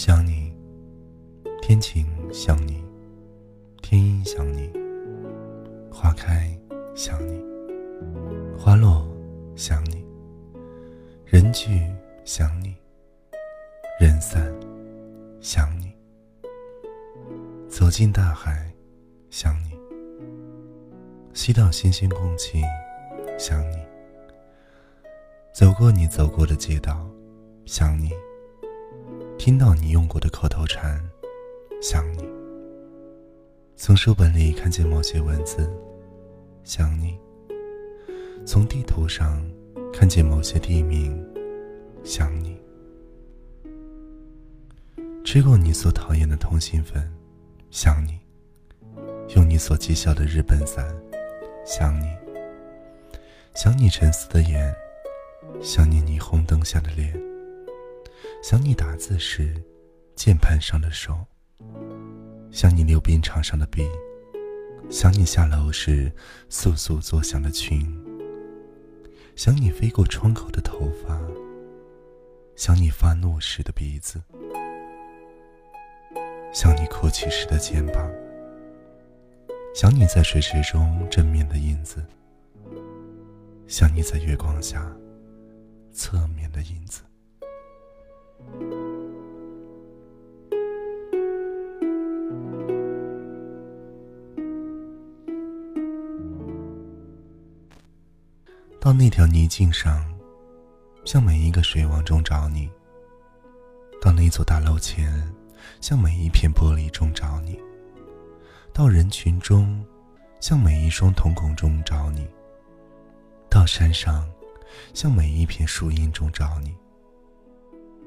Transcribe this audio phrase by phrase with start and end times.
[0.00, 0.54] 想你，
[1.60, 2.84] 天晴想你，
[3.82, 4.70] 天阴想你，
[5.90, 6.56] 花开
[6.94, 7.42] 想你，
[8.56, 9.04] 花落
[9.56, 10.06] 想你，
[11.24, 11.84] 人聚
[12.24, 12.76] 想你，
[13.98, 14.54] 人散
[15.40, 15.92] 想你，
[17.68, 18.72] 走进大海
[19.30, 19.76] 想你，
[21.34, 22.62] 吸到新鲜空气
[23.36, 23.76] 想你，
[25.52, 27.04] 走过你走过的街道
[27.64, 28.12] 想你。
[29.38, 31.00] 听到你用过的口头禅，
[31.80, 32.24] 想你；
[33.76, 35.70] 从书本里看见某些文字，
[36.64, 37.16] 想你；
[38.44, 39.40] 从地图上
[39.92, 41.24] 看见某些地名，
[42.02, 42.56] 想你；
[45.24, 47.08] 吃过你所讨厌的通心粉，
[47.70, 48.18] 想你；
[49.36, 50.84] 用你所讥笑的日本伞，
[51.64, 52.08] 想你；
[53.54, 54.74] 想你沉思的眼，
[55.62, 57.27] 想你霓虹灯下的脸。
[58.40, 59.52] 想你打字时，
[60.14, 61.12] 键盘上的手；
[62.52, 63.82] 想你溜冰场上的笔；
[64.88, 66.10] 想你下楼时
[66.48, 67.80] 簌簌作响的裙；
[69.34, 71.18] 想你飞过窗口的头发；
[72.54, 74.20] 想你发怒时的鼻子；
[76.52, 78.08] 想你哭泣时的肩膀；
[79.74, 82.00] 想你在水池中正面的影子；
[83.66, 84.90] 想你在月光下
[85.92, 87.02] 侧面的影子。
[98.80, 100.02] 到那条泥径上，
[101.04, 102.66] 向每一个水网中找你；
[104.00, 105.12] 到那座大楼前，
[105.80, 107.58] 向每一片玻璃中找你；
[108.72, 109.84] 到人群中，
[110.40, 112.22] 向每一双瞳孔中找你；
[113.50, 114.26] 到山上，
[114.94, 116.70] 向每一片树荫中找你；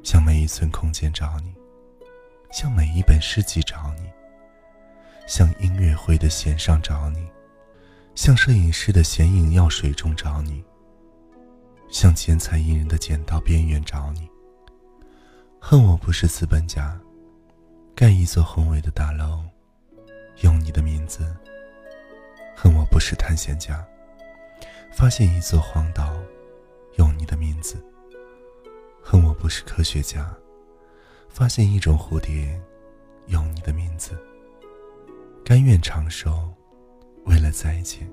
[0.03, 1.53] 向每一寸空间找你；
[2.51, 4.03] 向每一本诗集找你；
[5.27, 7.19] 向音乐会的弦上找你；
[8.15, 10.63] 向摄影师的显影药水中找你。
[11.89, 14.29] 向剪彩艺人的剪刀边缘找你。
[15.59, 16.97] 恨我不是资本家，
[17.93, 19.43] 盖一座宏伟的大楼，
[20.41, 21.35] 用你的名字。
[22.55, 23.85] 恨我不是探险家，
[24.91, 26.15] 发现一座荒岛，
[26.97, 27.75] 用你的名字。
[29.01, 30.31] 恨我不是科学家，
[31.29, 32.59] 发现一种蝴蝶，
[33.27, 34.17] 用你的名字。
[35.43, 36.49] 甘愿长寿，
[37.25, 38.09] 为了再见。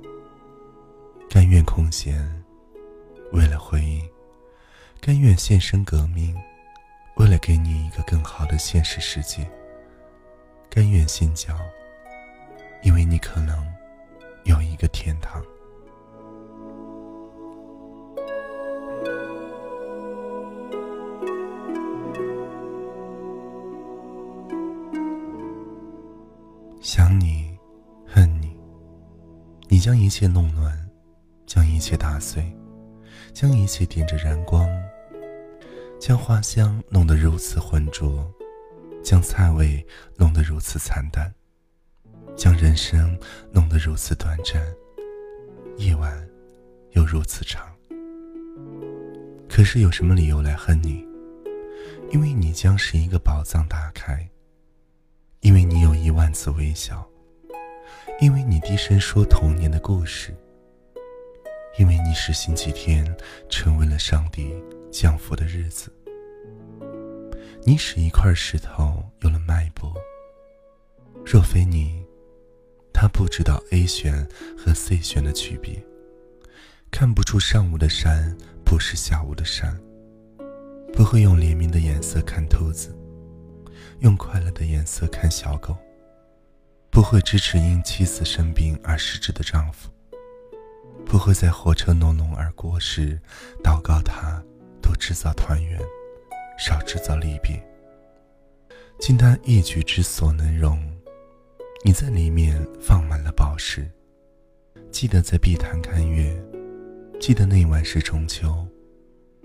[1.28, 2.26] 甘愿空闲。
[3.30, 4.02] 为了回忆，
[5.02, 6.34] 甘愿献身革命；
[7.16, 9.46] 为了给你一个更好的现实世界，
[10.70, 11.54] 甘愿信教，
[12.82, 13.70] 因为你可能
[14.44, 15.44] 有一个天堂。
[26.90, 27.54] 想你，
[28.06, 28.56] 恨你，
[29.68, 30.74] 你将一切弄乱，
[31.44, 32.42] 将一切打碎。
[33.34, 34.66] 将一切点着燃光，
[36.00, 38.26] 将花香弄得如此浑浊，
[39.04, 41.30] 将菜味弄得如此惨淡，
[42.34, 43.14] 将人生
[43.52, 44.66] 弄得如此短暂，
[45.76, 46.26] 夜晚
[46.92, 47.70] 又如此长。
[49.46, 51.06] 可是有什么理由来恨你？
[52.10, 54.26] 因为你将是一个宝藏打开，
[55.40, 57.08] 因为你有一万次微笑，
[58.20, 60.34] 因为你低声说童年的故事。
[61.78, 63.06] 因为你是星期天，
[63.48, 64.52] 成为了上帝
[64.90, 65.92] 降福的日子。
[67.62, 69.94] 你使一块石头有了脉搏。
[71.24, 72.04] 若非你，
[72.92, 75.80] 他不知道 A 弦和 C 弦的区别，
[76.90, 79.78] 看不出上午的山不是下午的山，
[80.92, 82.92] 不会用怜悯的颜色看兔子，
[84.00, 85.76] 用快乐的颜色看小狗，
[86.90, 89.90] 不会支持因妻子生病而失智的丈夫。
[91.04, 93.18] 不会在火车隆隆而过时，
[93.62, 94.42] 祷告他
[94.82, 95.80] 多制造团圆，
[96.58, 97.60] 少制造离别。
[99.00, 100.78] 尽他一举之所能容，
[101.84, 103.90] 你在里面放满了宝石。
[104.90, 106.36] 记得在碧潭看月，
[107.18, 108.66] 记得那晚是中秋，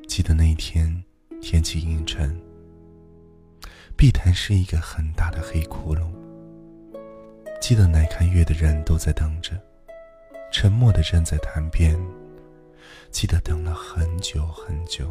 [0.07, 1.03] 记得那天
[1.41, 2.35] 天气阴沉。
[3.95, 6.11] 碧潭是一个很大的黑窟窿。
[7.61, 9.51] 记得来看月的人都在等着。
[10.51, 11.97] 沉默的站在潭边，
[13.09, 15.09] 记得等了很久很久。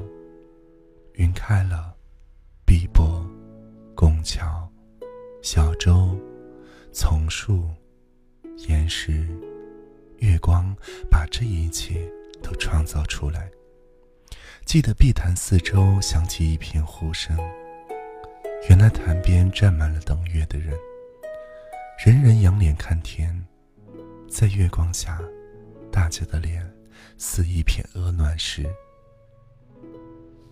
[1.15, 1.97] 云开了，
[2.65, 3.27] 碧波、
[3.97, 4.71] 拱桥、
[5.43, 6.17] 小舟、
[6.93, 7.69] 丛树、
[8.69, 9.27] 岩石、
[10.19, 10.73] 月光，
[11.11, 12.09] 把这一切
[12.41, 13.51] 都创造出来。
[14.65, 17.37] 记得碧潭四周响起一片呼声，
[18.69, 20.73] 原来潭边站满了等月的人，
[22.05, 23.45] 人人仰脸看天，
[24.31, 25.21] 在月光下，
[25.91, 26.65] 大家的脸
[27.19, 28.65] 似一片鹅卵石。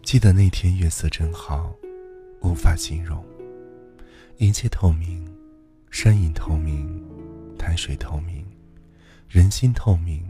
[0.03, 1.73] 记得那天月色真好，
[2.43, 3.25] 无法形容，
[4.39, 5.25] 一切透明，
[5.93, 7.03] 山影透明，
[7.57, 8.45] 潭水透明，
[9.29, 10.29] 人心透明。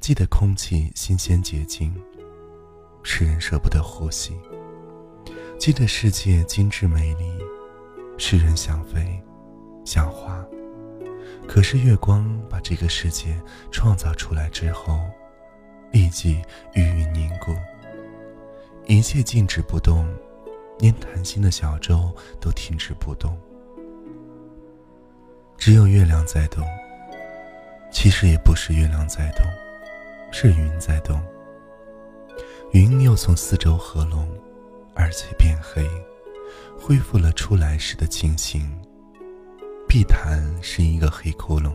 [0.00, 1.94] 记得空气新鲜洁净，
[3.02, 4.34] 使人舍不得呼吸。
[5.62, 7.38] 记得世界精致美丽，
[8.18, 9.22] 使人想飞，
[9.84, 10.44] 想花。
[11.46, 14.98] 可是月光把这个世界创造出来之后，
[15.92, 16.42] 立即
[16.74, 17.54] 余韵凝固，
[18.88, 20.04] 一切静止不动，
[20.80, 23.38] 连谈心的小舟都停止不动。
[25.56, 26.66] 只有月亮在动，
[27.92, 29.46] 其实也不是月亮在动。
[30.32, 31.22] 是云在动，
[32.72, 34.28] 云又从四周合拢，
[34.94, 35.88] 而且变黑，
[36.78, 38.70] 恢复了出来时的清醒。
[39.88, 41.74] 碧潭是一个黑窟窿，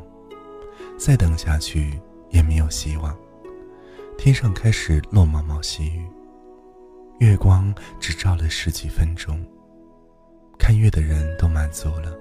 [0.97, 1.99] 再等下去
[2.29, 3.15] 也没有希望。
[4.17, 6.07] 天上开始落毛毛细雨，
[7.19, 9.45] 月光只照了十几分钟，
[10.57, 12.17] 看月的人都满足了，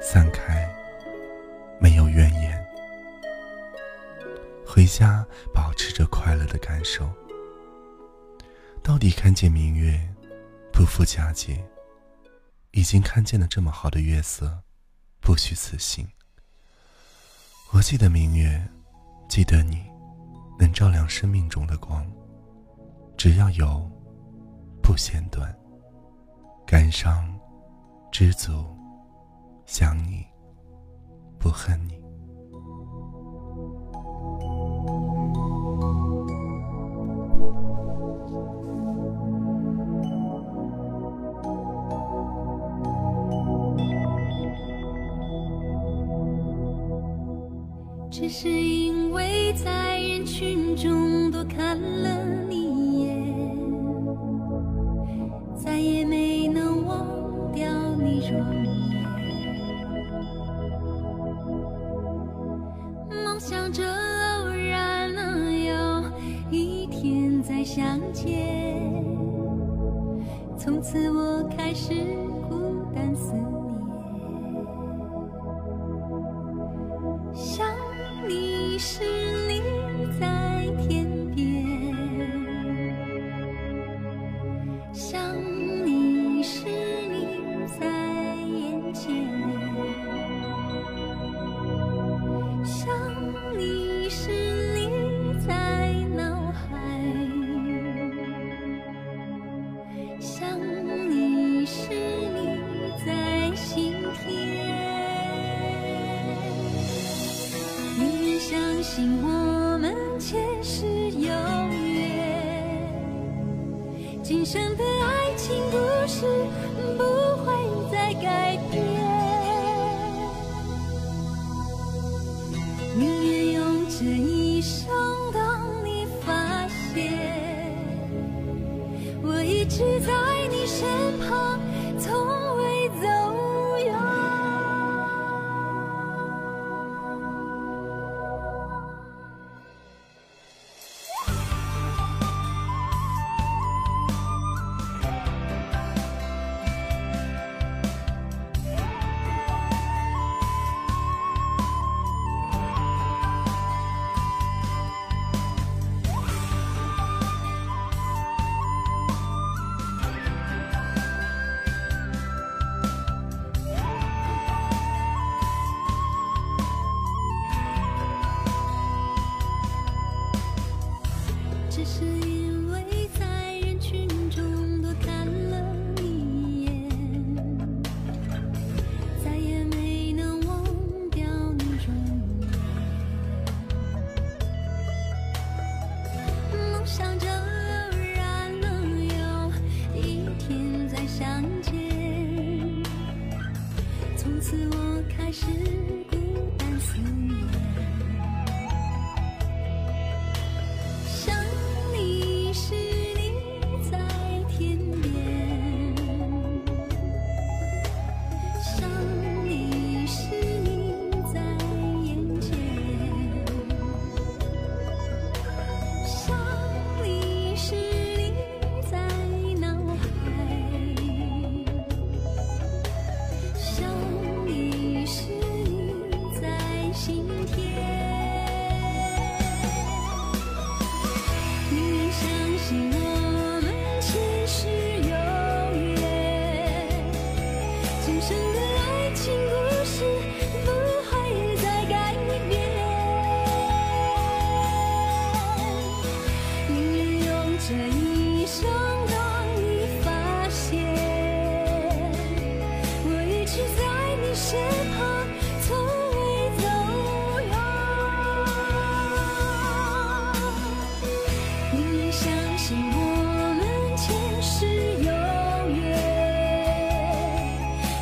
[0.00, 0.66] 散开，
[1.78, 2.58] 没有怨言。
[4.64, 7.06] 回家，保持着快乐的感受。
[8.82, 10.00] 到底看见明月，
[10.80, 11.62] 不负佳节。
[12.70, 14.62] 已经看见了这么好的月色，
[15.20, 16.08] 不虚此行。
[17.70, 18.66] 我记得明月，
[19.28, 19.84] 记得你，
[20.58, 22.10] 能照亮生命中的光。
[23.18, 23.86] 只要有，
[24.82, 25.54] 不嫌短。
[26.66, 27.38] 感伤，
[28.10, 28.64] 知足，
[29.66, 30.24] 想你，
[31.38, 31.99] 不恨你。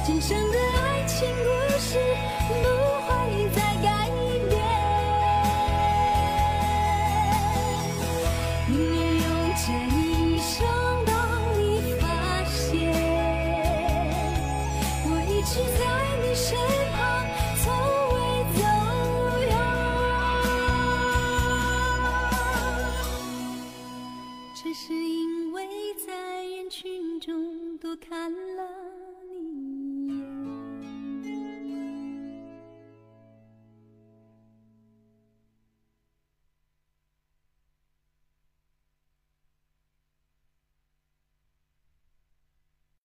[0.09, 1.99] 今生的爱情故事
[2.49, 2.55] 不
[3.05, 3.11] 会
[3.51, 4.09] 再改
[4.49, 4.57] 变，
[8.71, 10.01] 宁愿用这一
[10.39, 10.57] 生
[11.05, 11.13] 等
[11.59, 11.61] 你
[12.01, 12.07] 发
[12.47, 12.89] 现，
[15.05, 15.81] 我一直在
[16.23, 16.57] 你身
[16.97, 16.97] 旁，
[17.63, 17.69] 从
[18.15, 18.17] 未
[18.57, 18.61] 走
[19.45, 19.53] 远。
[24.55, 25.69] 只是因为
[26.07, 26.09] 在
[26.47, 28.39] 人群中多看了。